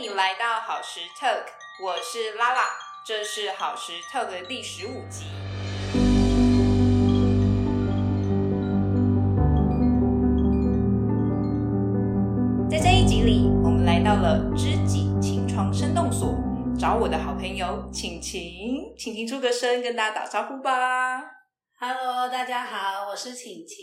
[0.00, 1.44] 你来到好时 Talk，
[1.82, 2.62] 我是拉拉，
[3.04, 5.26] 这是好时 Talk 的第十五集。
[12.70, 16.34] 在这一集里，我们来到了知己情床生动所，
[16.78, 21.22] 找我的好朋友晴晴，晴晴出个声，跟大家打招呼吧。
[21.78, 23.76] Hello，大家好，我是晴晴。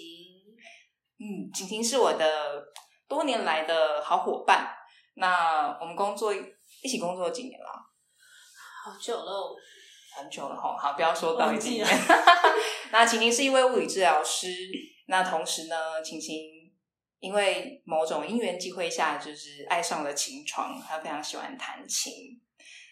[1.20, 2.64] 嗯，晴晴是我的
[3.08, 4.79] 多年来的好伙伴。
[5.20, 7.68] 那我们工作一起工作几年了？
[8.86, 9.56] 好久喽，
[10.16, 10.78] 很久了哈。
[10.78, 11.86] 好，不要说到几年。
[12.92, 14.48] 那晴晴是一位物理治疗师，
[15.08, 16.72] 那同时呢，晴晴
[17.20, 22.14] 因为某种因缘际会下，就是爱上了琴床，她非常喜欢弹琴。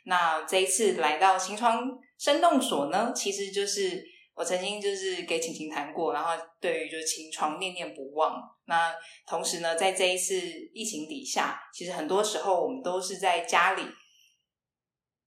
[0.03, 4.03] 那这一次来到琴床生动所呢，其实就是
[4.37, 8.39] 我曾经就是给晴晴谈过，然后对于就是琴床念念不忘。
[8.65, 8.93] 那
[9.25, 10.35] 同时呢，在这一次
[10.73, 13.81] 疫情底下，其实很多时候我们都是在家里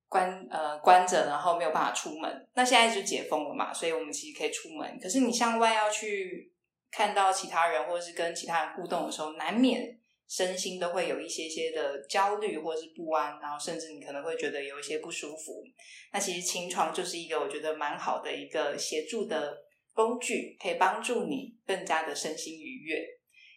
[0.09, 2.49] 关呃关着，然后没有办法出门。
[2.55, 4.97] 那现在就解封了嘛，所以我们其实可以出门。
[5.03, 6.53] 可是你向外要去
[6.93, 10.00] 看到其他人，或者是跟其他人互动的时候，难免
[10.31, 15.65] 身心都会有一些些的焦虑或是不安，然后甚至你可能会觉得有一些不舒服。
[16.13, 19.59] 那其实清床就是一个我觉得蛮好的一个协助的
[19.93, 23.05] 工具，可以帮助你更加的身心愉悦。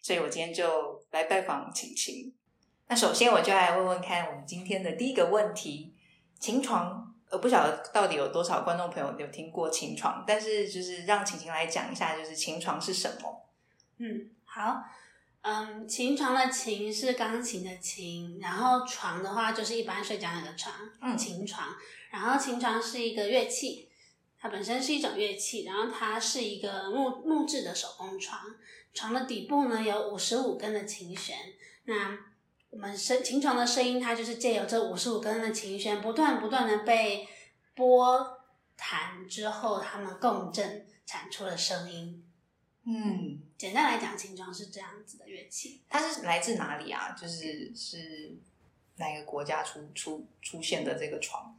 [0.01, 2.33] 所以我今天就来拜访晴晴。
[2.87, 5.93] 那首先我就来问问看，我们今天的第一个问题，
[6.39, 13.47] 琴床，我不晓得到底有多少观众朋友有听过琴床，但是就是让晴晴来讲一下，就是琴床是什么？
[13.99, 14.83] 嗯，好，
[15.43, 21.67] 嗯，琴床的琴是钢琴的琴，然后床的话就是一般睡觉那个床，嗯琴床。
[22.09, 23.89] 然后琴床是一个乐器，
[24.39, 28.39] 它本身是一种乐器，然后它是一个木木质的手工床，
[28.93, 31.37] 床的底部呢有五十五根的琴弦，
[31.83, 32.17] 那
[32.69, 37.27] 我们声琴床的声音，它就是借由这五十五根的琴弦，不断不断的被
[37.75, 38.39] 拨
[38.77, 42.22] 弹之后，它们共振产出了声音。
[42.85, 45.81] 嗯，简单来讲，琴床是这样子的乐器。
[45.87, 47.11] 它是来自哪里啊？
[47.11, 48.37] 就是是
[48.97, 51.57] 哪个国家出出出现的这个床？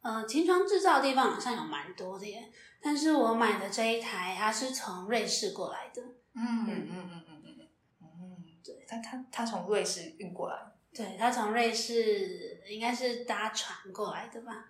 [0.00, 2.50] 呃，琴床制造的地方好像有蛮多的耶，
[2.82, 6.02] 但是我买的这一台，它是从瑞士过来的。
[6.34, 7.68] 嗯嗯嗯嗯嗯嗯
[8.02, 10.56] 嗯，对，它它它从瑞士运过来。
[10.94, 14.64] 对，它从瑞士应该是搭船过来的吧？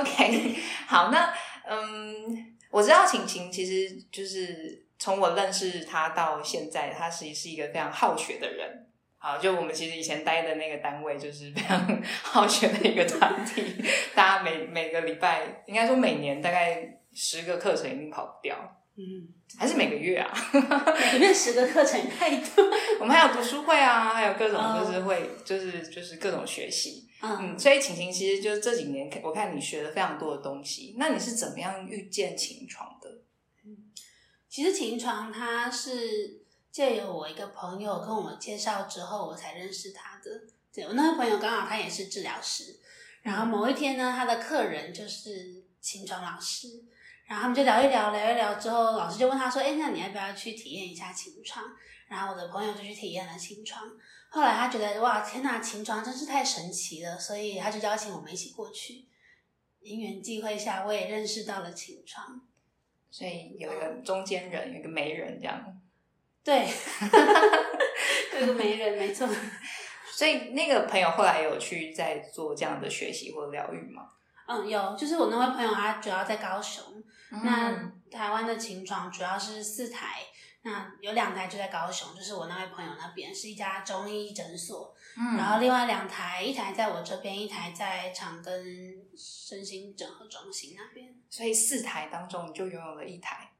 [0.00, 0.56] ，OK，
[0.86, 1.32] 好，那
[1.68, 8.86] 嗯，我知道晴晴其实就是从我认识他到现在，她其实是一个非常好学的人。
[9.18, 13.82] 好，就我们其实以前待的那个单位就是非常 好学的一个团体，
[14.14, 18.54] 大家每每个礼拜，应该说每年大概十个课程已经跑不掉，
[18.96, 19.28] 嗯，
[19.58, 20.32] 还是每个月啊？
[20.52, 22.64] 每个月十个课程太多。
[23.00, 27.08] 我们还有读书会啊，还有各种哦就是会，就是就是各种学习。
[27.20, 30.94] 嗯，嗯，所以晴晴其实就这几年，我看你学了非常多的东西。
[30.96, 33.10] 那你是怎么样遇见琴床的？
[34.48, 40.42] 其实琴床它是借由我一个朋友跟我介绍之后，我才认识他的。
[40.72, 42.76] 对我那个朋友刚好他也是治疗师，
[43.22, 46.68] 然后某一天呢，他的客人就是琴床老师，
[47.26, 51.64] 然后他们就聊一聊，聊一聊之后，老师就问他说：“哎，那你要不要去体验一下琴床？”
[52.06, 53.90] 然后我的朋友就去体验了琴床。
[54.28, 59.06] 后来他觉得哇，天呐，琴床真是太神奇了，所以他就邀请我们一起过去。
[59.80, 62.40] 因缘际会下，我也认识到了琴床。
[63.10, 65.80] 所以有一个中间人，有一个媒人这样。
[66.42, 66.66] 对，
[68.34, 69.28] 有一个媒人，没错。
[70.12, 74.08] 所以那个朋友后来有去在做这样的学习或疗愈吗？
[74.46, 76.84] 嗯，有，就是我那位朋友，他主要在高雄。
[77.30, 80.20] 那嗯台湾的琴床主要是四台，
[80.62, 88.52] 那有两台就在高雄，就是我那位朋友那边是一家中医诊所，嗯然后另外两台，一台在我这边，一台在长庚
[89.16, 91.12] 身心整合中心那边。
[91.28, 93.50] 所以四台当中你就拥有了一台，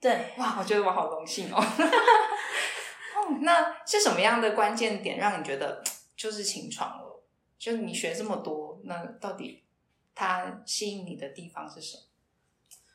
[0.00, 1.58] 对，哇，我觉得我好荣幸哦。
[1.60, 5.84] 哦，那是什么样的关键点让你觉得
[6.16, 7.22] 就是琴床了？
[7.58, 9.63] 就是你学这么多，那到底
[10.14, 12.02] 它吸引你的地方是什么？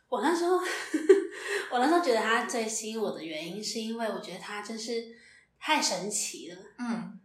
[0.09, 0.57] 我那时候，
[1.71, 5.15] 我那时候觉得他最吸引我的原因，是因为我觉得他真是
[5.59, 6.57] 太神奇了。
[6.79, 7.19] 嗯，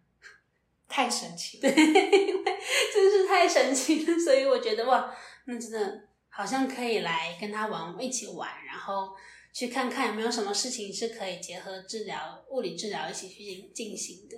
[0.87, 1.63] 太神奇了。
[1.63, 1.73] 对，
[2.29, 2.59] 因为
[2.93, 5.15] 真是太神奇了，所以我觉得哇，
[5.47, 9.15] 那真的好像可以来跟他玩，一起玩，然后
[9.53, 14.37] 去看看有没有什么事情是可以结合治疗、物理治疗一起去进进行的。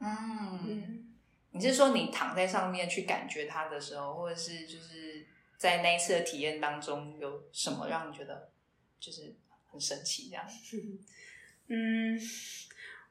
[0.00, 1.09] 嗯，嗯，
[1.52, 5.26] 你是说你躺在上面去感觉它的时候，或者是就是
[5.58, 8.50] 在那一次的体验当中，有什么让你觉得
[8.98, 9.34] 就是
[9.70, 10.44] 很神奇这样？
[11.68, 12.18] 嗯，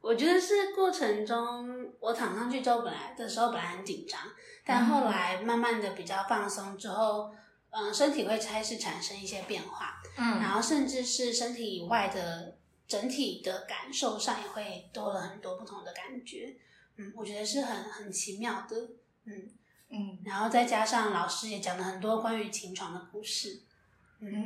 [0.01, 4.19] 我觉得是过程中，我躺上去之后，本来的时候本来很紧张，
[4.65, 7.33] 但后来慢慢的比较放松之后，
[7.71, 12.57] 嗯，身体会开始产生一些变化，嗯然后甚至是身体以外的
[12.87, 16.55] 整体的感受上也会多了很多不同的感觉，
[16.99, 18.75] 嗯，我觉得是很很奇妙的，
[19.23, 19.49] 嗯，
[19.89, 20.19] 嗯。
[20.25, 23.61] 然后再加上老师也讲了很多关于琴床的故事，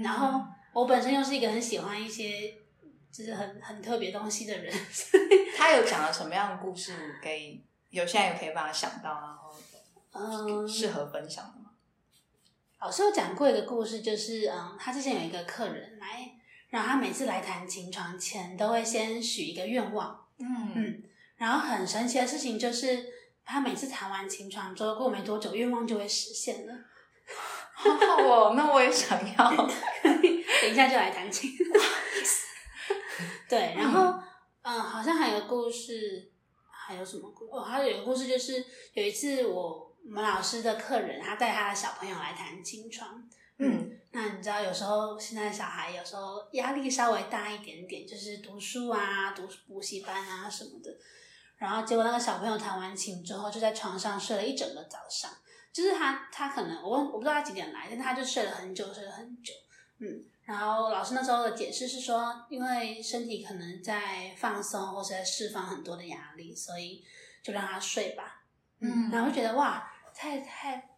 [0.03, 2.53] 然后我本身又是一个很喜欢一些
[3.11, 4.71] 就是很很特别东西的人，
[5.57, 6.93] 他有讲了什么样的故事？
[7.23, 9.09] 可以有现在有可以帮他想到，
[10.11, 11.71] 然后嗯，适合分享的吗？
[12.79, 16.35] 老师有讲过一个故事，就是嗯，他之前有一个客人来，
[16.69, 20.71] 然后他每次来弹琴床前都会先许一个愿望，嗯。
[20.75, 21.03] 嗯，
[21.43, 23.05] 然后很神奇的事情就是，
[23.43, 26.73] 他每次弹完琴床之后，过没多久愿望就会实现了。
[27.75, 29.51] 好好哦，那我也想要。
[30.01, 31.51] 等一下就来弹琴。
[33.49, 34.17] 对，然后
[34.61, 36.31] 嗯，好像还有个故事，
[36.71, 37.45] 还有什么故？
[37.53, 38.63] 哦，还有一个故事，就是
[38.93, 43.21] 有一次我我们老师的客人，他带他的小朋友来弹琴床。
[43.59, 50.89] 嗯那你知道，有时候现在小孩有时候压力稍微大一点点，就是读书啊、读补习班啊什么的。
[51.63, 55.31] 然后结果那个小朋友弹完琴之后，就在床上睡了一整个早上。
[55.71, 59.53] 就是他，他可能我我不知道他几点来，但他就睡了很久，睡了很久。
[59.99, 67.01] 嗯，然后老师那时候的解释是说，因为身体可能在放松或是在释放很多的压力，所以
[67.41, 68.43] 就让他睡吧。
[68.81, 70.89] 嗯然后就觉得哇，太太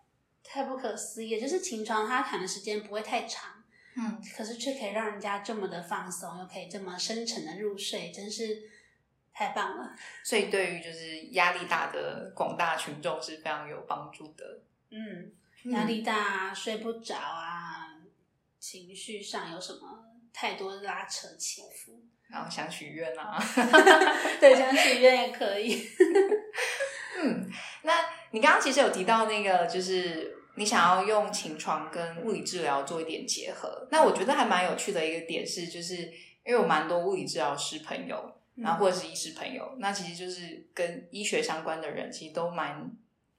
[0.43, 3.53] 太不可思议，就是琴床它弹的时间不会太长，
[3.95, 8.63] 嗯可是却可以让人家这么的放松，又可以这么深沉的入睡，真是
[9.35, 9.93] 太棒了。
[10.23, 14.61] 所以对于就是压力大的广大群众是非常有帮助的。
[14.89, 15.31] 嗯，
[15.71, 17.91] 压力大啊，睡不着啊，
[18.59, 23.37] 情绪上有什么太多拉扯起伏，然后想许愿啊，
[24.39, 25.85] 对，想许愿也可以。
[27.21, 27.49] 嗯，
[27.83, 27.93] 那
[28.31, 33.87] 你刚刚其实有提到那个，就是你想要用琴床跟物理治疗做一点结合。
[33.91, 35.95] 那我觉得还蛮有趣的一个点是，就是
[36.45, 42.89] 因为有蛮多物理治疗师朋友，然后或者是医师朋友，那其实就是跟医学相关的人，其实都蛮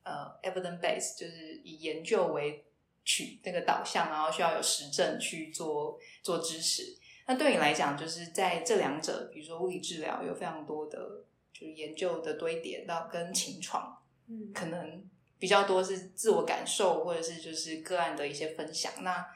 [0.02, 2.64] 呃 evidence base，就是以研究为
[3.04, 6.96] 取那个导向，然后需要有实证去做做支持。
[7.26, 13.96] 那对你来讲，就是在这两者，比如说物理治疗有非常多的就是研究的堆叠，到跟情床
[14.28, 15.08] 嗯可能
[15.38, 18.92] 比较多是自我感受，或者是就是个案的一些分享。
[19.02, 19.26] 那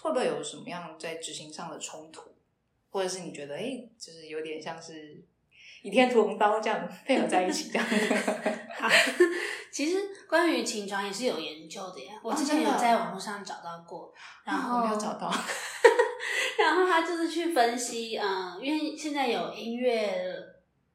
[0.00, 2.30] 会不会有什么样在执行上的冲突，
[2.96, 4.94] 或者是你觉得哎、诶就是有点像是
[5.82, 7.86] 《倚天屠龙刀》这样配合在一起这样？
[8.80, 8.88] 好，
[9.70, 14.14] 其实关于琴床也是有研究的呀，我之前有在网络上找到过，
[14.46, 15.30] 然后我没有找到。
[16.58, 20.34] 然后他就是去分析，嗯，因为现在有音乐，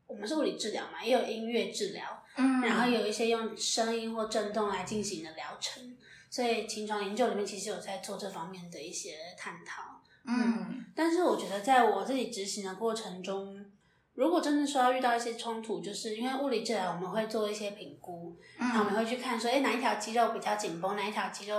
[0.07, 2.03] 我们是物理治疗嘛，也有音乐治疗，
[2.36, 5.95] 嗯然后有一些用声音或震动来进行的疗程，
[6.31, 10.00] 所以琴床研究里面其实有在做这方面的一些探讨。
[10.25, 13.65] 嗯但是我觉得在我自己执行的过程中，
[14.13, 21.57] 如果真的说要遇到一些冲突，就是因为物理治疗我们会做一些评估，然后我们嗯会去看说，哎，哪一条肌肉比较紧绷，哪一条肌肉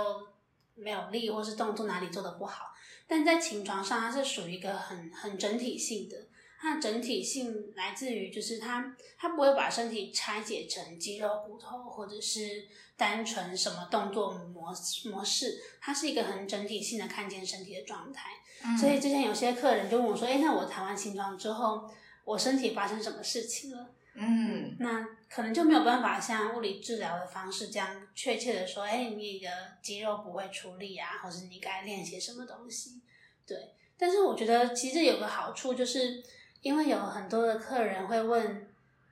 [0.75, 2.73] 没有力，或是动作哪里做的不好。
[3.07, 6.15] 但在琴床上，它是属于一个很很整体性的，
[6.63, 14.73] 它的整体性来自于就是它它不会把身体拆解成肌肉、骨头，或者是单纯什么动作模
[15.11, 18.29] 模式，它是一个很整体性的看见身体的状态。
[18.63, 21.91] 嗯所以之前有些客人就问我说：“哎，那我弹完琴床之后，
[22.23, 29.49] 我身体发生什么事情了？”嗯那可能就没有办法像物理治疗的方式这样确切的说，哎，你的
[29.81, 33.01] 肌肉不会出力啊，或者你该练些什么东西。
[33.45, 33.57] 对，
[33.97, 36.23] 但是我觉得其实有个好处，就是
[36.63, 38.67] 因为有很多的客人会问，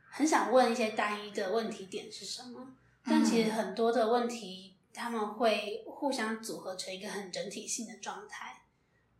[0.09, 8.63] 很想问一些单一的问题点是什么，但其实很多的问题他们会互相组合成一个很整体性的状态。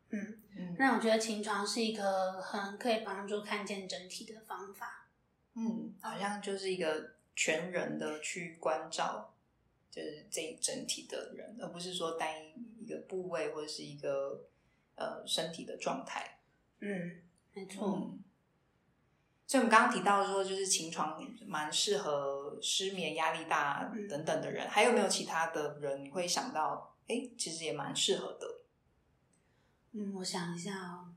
[0.09, 5.07] 嗯，嗯那我觉得琴床是一个很可以帮助看见整体的方法。
[5.53, 9.33] 嗯，好像就是一个全人的去关照，
[9.89, 14.47] 就是这一整体的人，而不是说单一一个部位或者是一个
[14.95, 16.39] 呃身体的状态。
[16.79, 17.21] 嗯，
[17.53, 17.88] 没错。
[17.88, 18.24] 嗯，
[19.48, 26.96] 所以我们刚刚提到说，就是情床蛮适合失眠、压力大嗯等等的人，还有没有其他的人你会想到？
[27.08, 28.62] 哎，其实也蛮适合的。
[29.91, 31.13] 嗯，我想一下哦，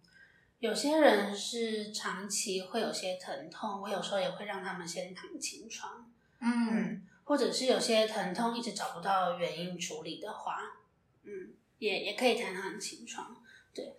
[0.59, 6.11] 有些人是长期会有些疼痛，我有时候也会让他们先躺情床，
[6.41, 10.59] 嗯，或者是有些疼痛一直找不到原因处理的话，
[11.23, 13.41] 嗯，也也可以弹躺情床，
[13.73, 13.95] 对，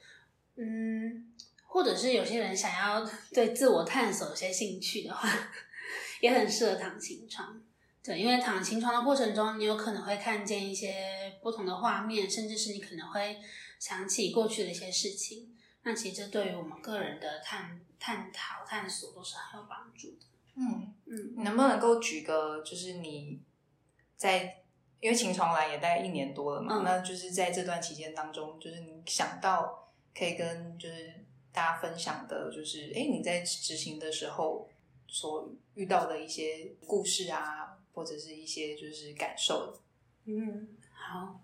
[0.57, 1.31] 嗯，
[1.75, 3.05] 或者是有些人想要
[3.35, 5.29] 对自我探索有些兴趣的话，
[6.21, 7.61] 也很适合躺晴床。
[8.01, 13.41] 对，因为躺晴床的过程中，你有可能会看见一些不同的画面，甚至是你可能会
[13.77, 15.53] 想起过去的一些事情。
[15.83, 20.25] 那其实这对于我们个人的探探讨、探索都是很有帮助的。
[20.55, 23.41] 嗯，嗯，你能不能够举个，就是你
[24.15, 24.63] 在
[25.01, 31.24] 因为秦床来也大概一年多了嘛，嗯那就是在这段期间当中，就是你想到可以跟就是
[31.55, 34.69] 大家分享的，就是哎你在执行的时候
[35.07, 39.73] 所遇到的一些故事啊，或者是一些就是感受。
[40.25, 41.39] 嗯，好，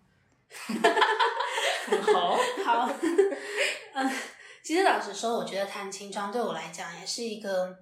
[2.14, 2.90] 好，好，
[3.94, 4.12] 嗯，
[4.62, 7.78] 其实老实说，我觉得弹琴装对我来讲也是一个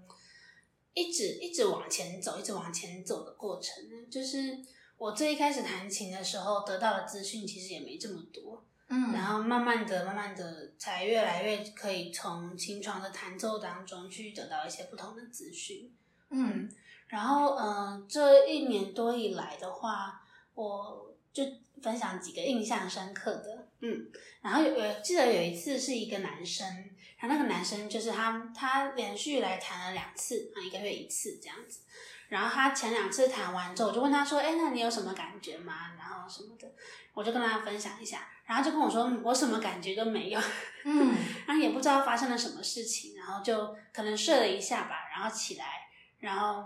[0.94, 3.84] 一直一直往前走、一直往前走的过程。
[4.12, 4.60] 就是
[4.98, 15.94] 我最一开始弹琴的时候得到的资讯其实也没这么多，嗯然后慢慢的、慢慢的，才越来越可以从琴床的弹奏当中去得到一些不同的资讯。
[16.32, 16.70] 嗯
[17.08, 20.22] 然后，嗯、这一年多以来的话，
[20.54, 21.44] 我就
[21.82, 24.08] 分享几个印象深刻的，嗯，
[24.42, 26.68] 然后有有记得有一次是一个男生，
[27.18, 31.80] 然后那个男生就是他，他连续来弹了两次，啊，一个月一次这样子。
[32.28, 36.72] 然后他前两次弹完之后，我就问他说：“哎，那你有什么感觉吗？”然后什么的，
[37.16, 40.42] 我就跟他分享一下，然后就跟我说：“嗯我什么感觉都没有。
[40.84, 41.16] ”嗯
[41.46, 45.66] 然后也不知道发生了什么事情，然后就可能睡了一下吧，然后起来，
[46.18, 46.64] 然后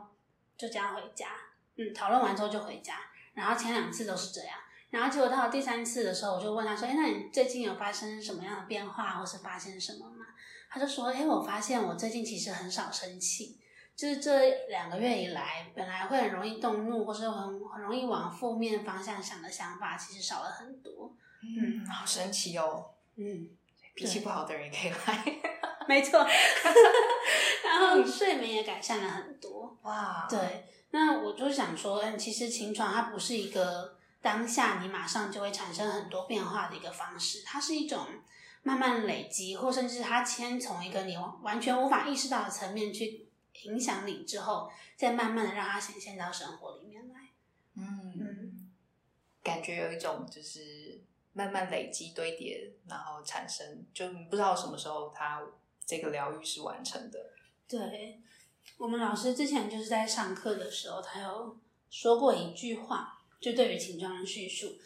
[0.58, 1.28] 就这样回家。
[1.76, 2.96] 嗯，讨论完之后就回家。
[3.34, 4.56] 然后前两次都是这样，
[4.92, 10.26] 然后结果到了第三次的时候，我就问他说：“哎，那你最近有发生什么样的变化，或是发现什么吗？”
[10.72, 13.60] 他就说：“哎，我发现我最近其实很少生气，
[13.94, 21.14] 就是这两个月以来，本来会很容易动怒，或是很很容易往负面方向想的想法，其实少了很多。
[21.44, 22.86] 嗯，好神奇哦！
[23.16, 23.50] 嗯，
[23.94, 25.40] 脾气不好的人也可以来。
[25.88, 26.26] 没错。
[27.64, 29.78] 然后睡眠也改善了很多。
[29.84, 38.08] 哇，对，那我就想说，嗯，其实情床它不是一个当下你马上就会产生很多变化的一个方式，它是一种
[38.64, 43.28] 慢慢累积，或甚至它先从一个你完全无法意识到的层面去
[43.64, 47.16] 影响你之后，再慢慢的让它显现到生活里面来。
[47.76, 48.72] 嗯嗯，
[49.44, 51.02] 感觉有一种就是
[51.34, 55.42] 慢慢累积堆叠，然后产生，就不知道什么时候它
[55.86, 57.20] 这个疗愈是完成的。
[57.68, 58.22] 对，
[58.78, 61.58] 我们老师之前就是在上课的时候，他有
[61.90, 64.78] 说过一句话，就对于琴床的叙述。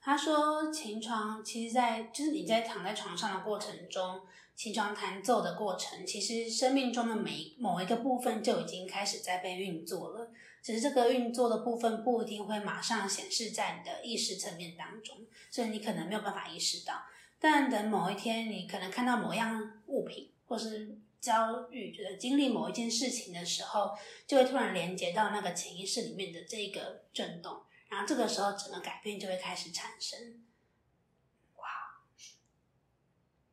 [0.00, 4.20] 他说，琴床其实在就是你在躺在床上的过程中，
[4.54, 10.30] 琴床弹奏的过程，其实生命中的每某一个部分就已经开始在被运作了。
[10.64, 15.14] 只是这个运作的部分不一定会马上显示在你的意识层面当中，
[15.50, 17.02] 所以你可能没有办法意识到。
[17.38, 23.94] 但等某一天，你可能看到某样物品，或是遭遇、觉得经历某一件事情的时候，
[24.26, 30.42] 就会突然连接到那个潜意识里面的这个震动，然后这个时候整个改变就会开始产生。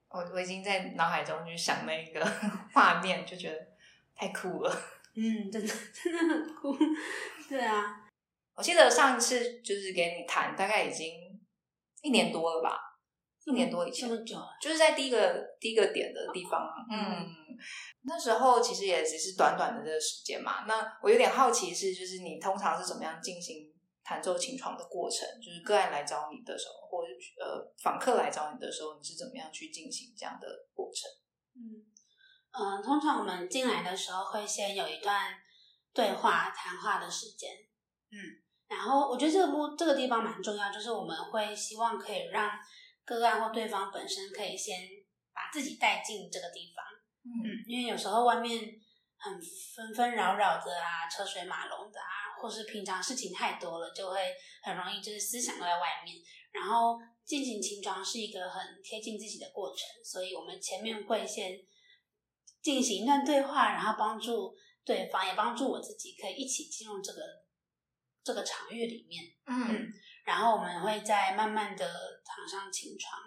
[0.08, 2.26] 我我已经在脑海中去想那个
[2.74, 3.68] 画面，就觉得
[4.14, 5.01] 太酷了。
[5.16, 6.76] 嗯，真的 真的很酷。
[7.50, 7.84] 对啊，
[8.56, 11.08] 我记得上一次就是给你谈，大概已经
[12.02, 12.78] 一年多了吧，
[13.46, 16.62] 一年多以前这，么久了，就是在第一个第一个点的地方。
[16.90, 17.28] 嗯，
[18.04, 20.64] 那时候其实也只是短短的这个时间嘛。
[20.66, 23.70] 那我有点好奇是，就是你通常是怎么样进行
[24.04, 25.28] 弹奏琴床的过程？
[25.42, 27.10] 就是个案来找你的时候，或者
[27.44, 31.10] 呃访客来找你的时候，你是怎么样去进行这样的过程？
[31.54, 31.84] 嗯
[32.52, 35.34] 嗯、呃通常我们进来的时候会先有一段
[35.94, 37.50] 对话谈话的时间，
[38.12, 38.18] 嗯，
[38.68, 42.52] 然后我觉得这个部这个地方蛮重要，就是我们会希望可以让
[43.04, 44.78] 个案或对方本身可以先
[45.34, 46.86] 把自己带进这个地方，
[47.24, 48.60] 嗯嗯，因为有时候外面
[49.18, 49.40] 很
[49.76, 56.16] 纷纷扰扰的啊，车水马龙的啊，或是平常事情太多了，就会很容易就是思想都在外面。
[56.52, 61.58] 然后进行轻装是一个很贴近自己的过程，所以我们前面会先
[62.62, 64.54] 进行一段对话，然后帮助
[64.86, 67.22] 对方，也帮助我自己，可以一起进入这个
[68.24, 69.24] 这个场域里面。
[69.48, 69.88] 嗯
[70.24, 71.84] 然后我们会再慢慢的
[72.24, 73.20] 躺上琴床，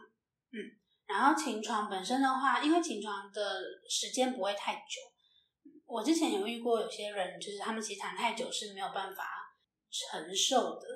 [0.53, 0.59] 嗯，
[1.07, 5.00] 然后琴床本身的话，因为琴床的时间不会太久，
[5.87, 9.25] 我之前有遇过有些人，就是他们其实躺太久是没有办法
[9.91, 10.87] 承受的，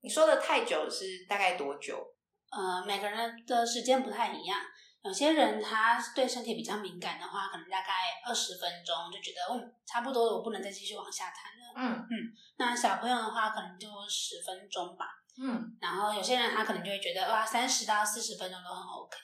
[0.00, 2.02] 你说的太久是大概多久？
[2.50, 4.58] 呃，每个人的时间不太一样。
[5.04, 11.72] 有些人他对身体比较敏感的话，可能大概二十分钟就觉得，嗯，差不多了，我不能再继续往下弹了。
[11.76, 12.14] 嗯嗯
[12.56, 15.06] 那小朋友的话，可能就十分钟吧。
[15.40, 19.16] 嗯然后有些人他可能就会觉得，哇，三十到四十分钟都很 OK，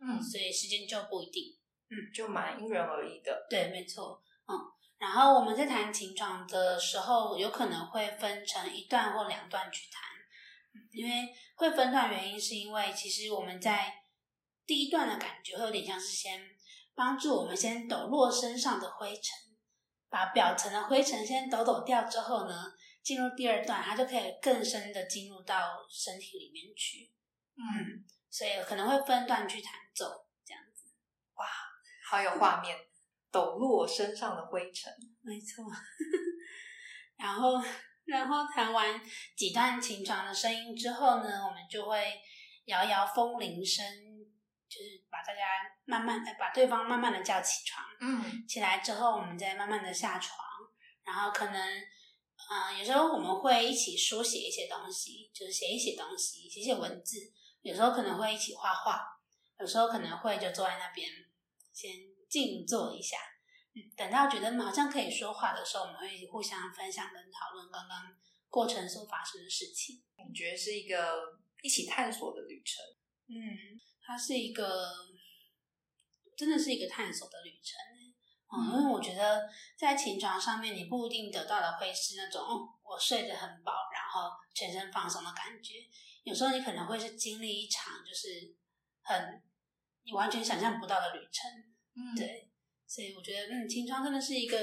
[0.00, 1.44] 嗯所以时间就不一定。
[1.90, 3.46] 嗯，就蛮因人而异的。
[3.48, 4.54] 对，没错，嗯。
[4.98, 10.02] 然后我们在弹琴床的时候，有可能会分成一段或两段去弹，
[10.92, 13.99] 因为会分段原因是因为其实我们在
[14.70, 16.40] 第一段的感觉会有点像是先
[16.94, 19.36] 帮助我们先抖落身上的灰尘，
[20.08, 22.72] 把表层的灰尘先抖抖掉之后呢，
[23.02, 27.10] 进入第二段，它就可以更深的进入到身体里面去。
[27.56, 30.84] 嗯，所以可能会分段去弹奏这样子。
[31.34, 31.44] 哇
[32.08, 32.78] 好有画面，
[33.32, 34.92] 抖落身上的灰尘。
[35.22, 35.64] 没错，
[37.18, 37.60] 然后
[38.04, 39.00] 然后弹完
[39.36, 42.20] 几段琴床的声音之后呢，我们就会
[42.66, 43.84] 摇摇风铃声，
[44.70, 45.40] 就是把大家
[45.84, 50.38] 慢慢的把对方慢慢的叫起床，嗯起来之后我们再慢慢的下床，
[51.02, 57.16] 然后可能嗯、呃有时候我们会一起书写一些东西，就是写一写东西，写写文字，
[57.62, 59.02] 有时候可能会一起画画，
[59.58, 61.08] 有时候可能会就坐在那边
[61.72, 61.90] 先
[62.28, 63.16] 静坐一下。
[63.74, 68.16] 嗯，等到觉得好像可以说话的时候，我们会互相分享跟讨论刚刚
[68.48, 70.02] 过程所发生的事情。
[70.16, 72.82] 我觉得是一个一起探索的旅程。
[73.28, 73.36] 嗯，
[74.04, 74.90] 它是一个
[76.36, 77.78] 真的是一个探索的旅程。
[78.52, 85.74] 嗯，因为我觉得在琴床上面，你不一定得到的会是那种、哦、我睡得很饱，然后全身放松的感觉。
[86.24, 88.52] 有时候你可能会是经历一场就是
[89.02, 89.40] 很
[90.02, 91.48] 你完全想象不到的旅程。
[91.94, 92.50] 嗯，对，
[92.88, 94.58] 所以我觉得，嗯，情床真的是一个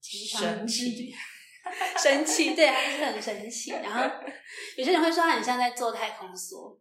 [0.00, 1.14] 情床神之奇旅，
[2.02, 3.70] 神奇，对，它是很神奇。
[3.70, 4.02] 然后
[4.76, 6.76] 有些人会说它很像在做太空梭，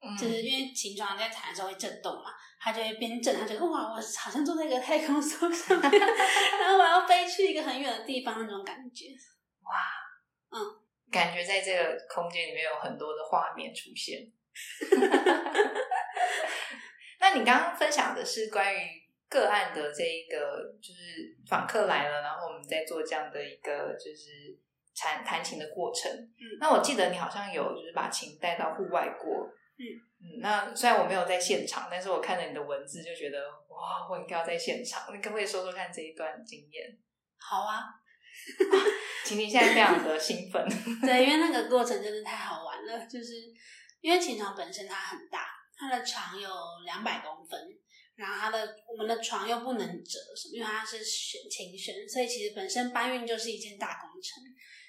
[0.00, 4.00] 嗯就是因为琴床在弹的时候会震动嘛，它就会边震，它觉得哇，我好
[4.30, 5.90] 像坐在一个太空梭上面，
[6.60, 9.06] 然后我要飞去一个很远的地方那种感觉。
[9.62, 9.72] 哇，
[10.56, 10.60] 嗯
[11.10, 14.20] 感觉在这个空间里面有很多的画面出现。
[17.18, 18.78] 那你刚刚分享的是关于
[19.28, 20.38] 个案的这一个，
[20.80, 24.56] 就是访客来了，然后我们在做这样的一个就是
[24.94, 26.08] 弹弹琴的过程。
[26.12, 29.48] 嗯那我记得你好像有就是把琴带到户外过。
[29.78, 29.82] 嗯
[30.20, 33.38] 嗯，那虽然我没有在现场，但是我看了你的文字就觉得
[33.68, 35.14] 哇，我应该要在现场。
[35.14, 36.98] 你可不可以说说看这一段经验？
[37.38, 37.84] 好啊，
[39.24, 40.66] 晴晴现在非常的兴奋。
[41.00, 43.34] 对，因为那个过程真的太好玩了，就是
[44.00, 46.50] 因为琴床本身它很大，它的长有
[46.84, 47.60] 两百公分，
[48.16, 50.18] 然后它的我们的床又不能折，
[50.52, 54.42] 因为它是旋琴弦，所以其实本身搬运就是一件大工程。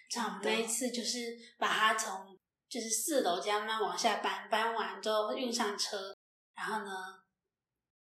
[0.09, 2.35] 像我们那一次就是把它从
[2.69, 6.15] 就是四楼这样慢慢往下搬，搬完之后运上车，
[6.55, 6.91] 然后呢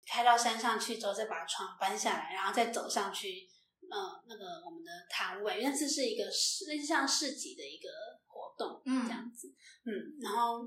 [0.06, 3.48] 开到山上去之后再把床搬下来，然后再走上去。
[3.90, 7.88] 呃，那个我们的摊位，那次是一个市，类似像市集的一个
[8.26, 9.48] 活动，嗯这样子，
[9.86, 10.58] 嗯，然后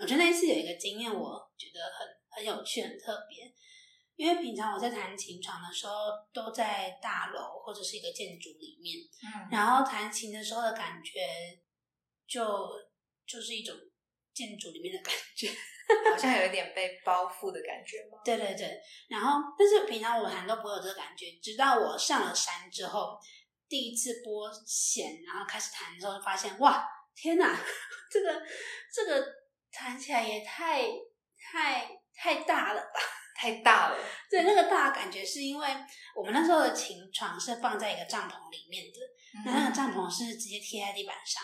[0.00, 3.54] 我觉得那一次有一个经验，我觉得很很有趣、很特别，
[4.16, 5.92] 因为平常我在弹琴床的时候
[6.32, 11.20] 都在大楼或者是一个建筑里面，嗯然后弹琴的时候的感觉
[12.26, 12.42] 就
[13.26, 13.76] 就是一种
[14.34, 15.48] 建筑里面的感觉，
[16.10, 18.18] 好像有一点被包覆的感觉吗？
[18.24, 23.18] 对对对，然后但是平常我弹都不会有这个感觉，直到我上了山之后，
[23.68, 27.58] 第一次拨弦，然后开始弹的时候，发现哇，天哪，
[28.10, 28.42] 这个
[28.92, 29.26] 这个
[29.70, 30.82] 弹起来也太
[31.38, 33.00] 太太大了吧？
[33.34, 33.98] 太大了。
[34.30, 35.68] 对，那个大的感觉是因为
[36.14, 39.00] 我们那时候的琴床是放在一个帐篷里面的，
[39.44, 41.42] 那那个帐篷是直接贴在地板上，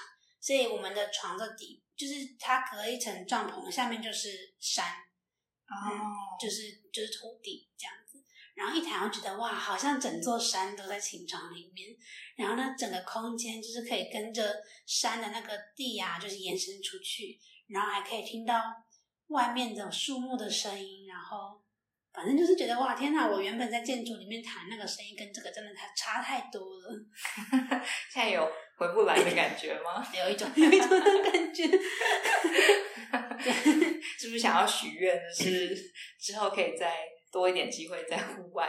[0.48, 4.86] 所以我们的床的底就是它隔一层帐篷，下面就是山，
[5.66, 5.76] 哦，
[6.40, 8.24] 就是就是土地这样子。
[8.54, 11.94] 然后一弹，我觉得哇，好像整座山都在琴床里面。
[12.34, 14.56] 然后呢，整个空间就是可以跟着
[14.86, 18.58] 山的那个地啊，就是延伸出去，然后还可以听到
[19.26, 21.06] 外面的树木的声音。
[21.06, 21.62] 然后
[22.10, 23.28] 反正就是觉得哇，天哪！
[23.28, 26.88] 我原本在建筑里面弹那个声音，跟这个真的它差太多了，
[28.10, 30.06] 现在有回不来的感觉吗？
[30.16, 31.64] 有一种 有一种感觉。
[34.18, 35.76] 是不是想要许愿，就是
[36.20, 36.94] 之后可以再
[37.32, 38.68] 多一点机会在户外？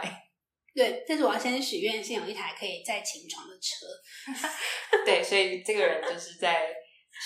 [0.74, 3.86] 对，但是我要先许愿，先有一台可以载琴床的车。
[5.04, 6.72] 对，所以这个人就是在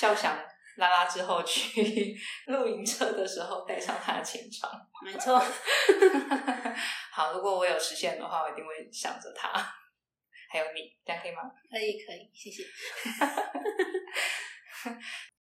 [0.00, 0.36] 笑想
[0.76, 2.16] 拉拉之后去
[2.46, 4.72] 露营车的时候带上他的琴床。
[5.04, 5.38] 没错，
[7.12, 9.50] 好，如果我有实现的话，我一定会想着他，
[10.54, 11.42] 还有你，这样可以吗？
[11.68, 12.62] 可以可以，谢谢。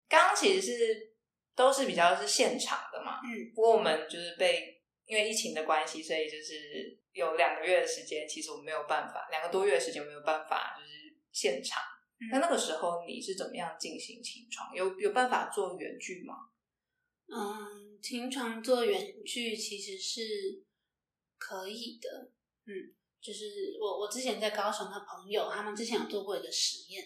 [0.08, 1.16] 刚刚其实是
[1.56, 11.82] 都是比较是现场的嘛，嗯，不过我们就是被因为疫情的关系，所以就是有两个月的时间，其实我们没有办法，两个多月的时间没有办法就是现场。
[12.20, 14.72] 嗯那那个时候你是怎么样进行清创？
[14.72, 16.34] 有有办法做远距吗？
[17.26, 20.62] 嗯，情床做远距其实是
[21.36, 22.30] 可以的，
[22.66, 27.04] 嗯，就是我我之前在高雄的朋友，他们之前有做过一个实验，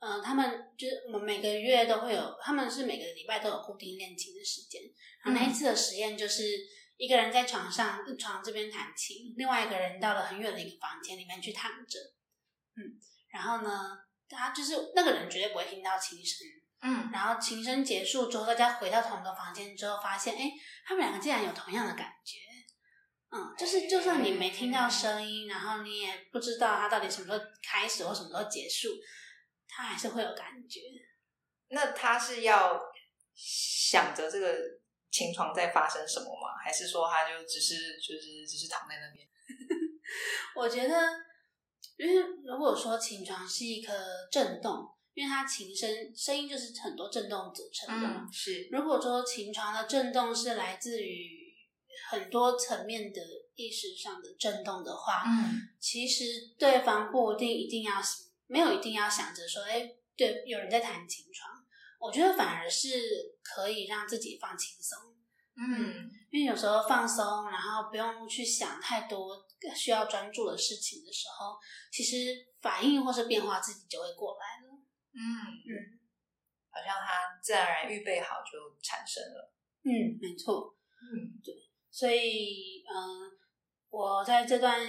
[0.00, 4.82] 嗯、他们就是我们每个月都会有，他们是每个礼拜都有固定练琴的时间，
[5.24, 6.42] 然后那一次的实验就是
[6.96, 11.98] 一个人在床上床这边弹琴，另外一个人到了很远的一个房间里面去躺着，
[12.76, 16.46] 嗯，然后呢，他就是那个人绝对不会听到琴声。
[16.82, 20.50] 嗯然后琴声结束之后，大家回到同一个房间之后，发现，哎，
[20.82, 22.38] 他们两个竟然有同样的感觉。
[23.32, 28.88] 嗯，就是就算你没听到声音，然后你也不知道它到底什么时候开始或什么时候结束，
[29.68, 30.80] 它还是会有感觉。
[31.68, 32.80] 那他是要
[33.34, 34.56] 想着这个
[35.12, 36.58] 琴床在发生什么吗？
[36.64, 39.24] 还是说他就只是就是只是躺在那边？
[40.56, 40.96] 我觉得，
[41.96, 43.92] 因为如果说琴床是一颗
[44.32, 51.39] 震动，因为它琴声声音就是很多震动组成的嘛，是如果说琴床的震动是来自于
[52.08, 53.20] 很多层面的
[53.54, 56.24] 意识上的震动的话，嗯其实
[56.58, 57.94] 对方不一定一定要
[58.46, 61.64] 没有一定要想着说，哎，对，有人在弹琴床，
[61.98, 62.88] 我觉得反而是
[63.42, 64.98] 可以让自己放轻松，
[65.56, 71.58] 嗯因为有时候放松，然后不用去想太多需要专注的事情的时候，
[71.92, 74.74] 其实反应或是变化自己就会过来了。
[75.12, 75.98] 嗯嗯
[76.72, 79.52] 好像他自然而然预备好就产生了。
[79.82, 80.72] 嗯，没错。
[81.02, 81.34] 嗯
[81.90, 83.30] 所以，嗯，
[83.90, 84.80] 我在这段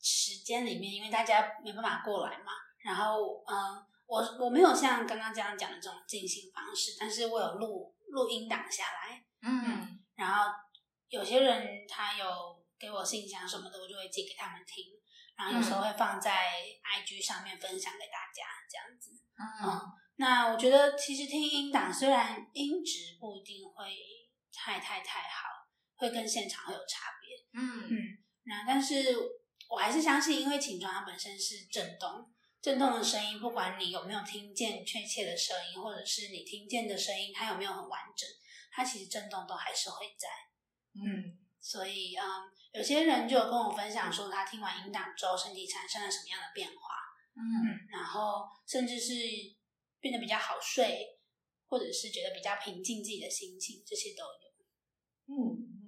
[0.00, 10.00] 时间里面，因为大家没办法过来嘛，然后，嗯，我我没有像刚刚这样讲的这种进行方式，但是我有录录音档下来，嗯。
[10.14, 10.52] 然后
[11.08, 12.24] 有些人他有
[12.78, 14.84] 给我信箱什么的，我就会寄给他们听，
[15.36, 16.30] 然后有时候会放在
[16.82, 19.10] IG 上面分享给大家，这样子。
[19.36, 19.80] 嗯。
[20.16, 23.84] 那我觉得其实听音档虽然音质不一定会
[24.52, 25.48] 太太太好，
[25.96, 27.60] 会跟现场会有差别。
[27.60, 27.96] 嗯嗯，
[28.44, 29.16] 那但是
[29.68, 38.28] 我还是相信，因为琴床它本身是震动，震动的声音，不管你有没有听见确切的声音，或者是你听见的声音，它有没有很完整，
[38.72, 40.28] 它其实震动都还是会在。
[40.94, 42.24] 嗯所以，嗯，
[42.74, 46.74] 有些人就有跟我分享说，他听完音档之后，身体产生了什么样的变化，
[47.36, 49.14] 嗯然后甚至是
[49.98, 51.18] 变得比较好睡，
[51.66, 55.34] 或者是觉得比较平静自己的心情，这些都有。
[55.34, 55.83] 嗯。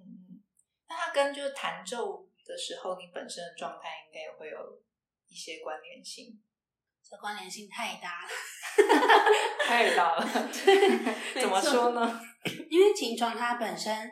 [0.88, 4.82] 那它跟就是弹奏的时候，你本身的状态应该也会有
[5.28, 6.42] 一些关联性。
[7.08, 8.28] 这关联性太大了。
[9.64, 12.20] 太大了， 对 怎么说呢？
[12.70, 14.10] 因为琴床它本身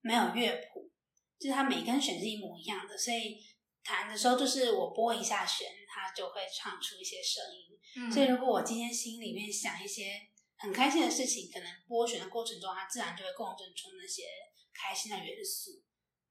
[0.00, 0.90] 没有乐谱，
[1.38, 3.38] 就是它每根弦是一模一样的，所以
[3.82, 7.76] 弹的时候就是我拨一下弦，它就会唱出一些声音。
[7.98, 10.20] 嗯所以如果我今天心里面想一些
[10.58, 14.22] 很开心的事情，可能拨弦的过程中，它自然就会共振出那些
[14.72, 15.82] 开心的元素。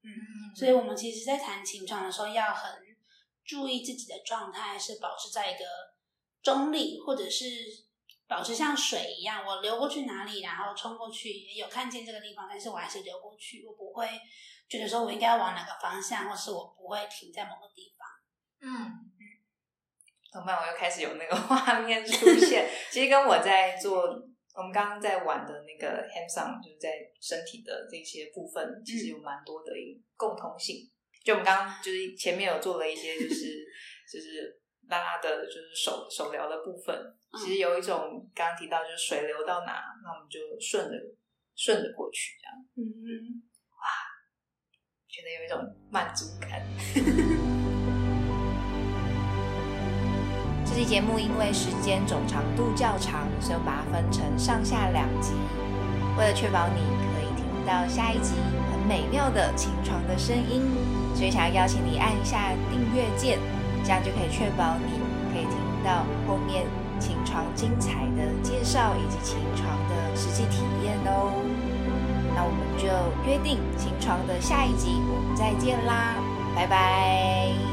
[0.02, 0.10] 嗯
[0.56, 2.72] 所以我们其实，在谈情床的时候，要很
[3.44, 5.64] 注意自己的状态是保持在一个
[6.42, 7.44] 中立，或者是
[8.26, 14.08] 保持像水一样，我流过去哪里，然后冲过去，也有看见这个地方，但是我还是流过去，我不会
[14.68, 18.08] 觉得说我应该往哪个方向，或是我不会停在某个地方。
[18.58, 19.12] 嗯，
[20.32, 20.56] 怎么办？
[20.56, 22.68] 我又开始有那个画面出现。
[22.90, 24.08] 其实跟我在做，
[24.56, 26.88] 我们刚刚在玩的那个 hands on，就是在
[27.20, 29.70] 身体的这些部分，其实有蛮多的
[30.16, 30.90] 共通性。
[31.22, 33.66] 就我们刚刚就是前面有做了一些，就是
[34.10, 37.14] 就是拉拉的，就是手手疗的部分。
[37.38, 40.96] 其实有一种刚刚提到，就是水流到哪，那我们就顺着
[41.54, 43.42] 顺着过去，这样嗯
[43.72, 43.84] 哇
[45.06, 45.58] 觉得有一种
[45.90, 46.64] 满足感。
[50.76, 55.32] 这期节目因为时间总长度较长，所以我把它分成上下两集。
[56.18, 58.34] 为了确保你可以听到下一集
[58.70, 60.60] 很美妙的琴床的声音，
[61.14, 63.38] 所以想要邀请你按一下订阅键，
[63.84, 65.00] 这样就可以确保你
[65.32, 66.66] 可以听到后面
[67.00, 71.32] 琴床精彩的介绍以及琴床的实际体验哦。
[72.34, 72.84] 那我们就
[73.26, 76.16] 约定琴床的下一集，我们再见啦，
[76.54, 77.65] 拜拜。